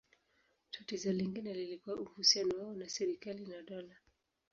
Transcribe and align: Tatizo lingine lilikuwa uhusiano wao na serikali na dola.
Tatizo 0.71 1.11
lingine 1.13 1.53
lilikuwa 1.53 1.95
uhusiano 1.95 2.55
wao 2.59 2.73
na 2.75 2.89
serikali 2.89 3.45
na 3.45 3.61
dola. 3.61 3.95